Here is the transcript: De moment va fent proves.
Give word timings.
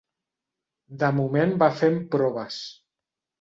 De 1.03 1.09
moment 1.17 1.53
va 1.65 1.69
fent 1.83 2.01
proves. 2.17 2.59